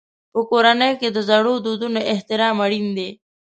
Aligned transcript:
په 0.33 0.39
کورنۍ 0.49 0.91
کې 0.99 1.09
د 1.11 1.17
زړو 1.29 1.53
دودونو 1.65 1.99
احترام 2.13 2.55
اړین 2.65 2.87
دی. 2.97 3.09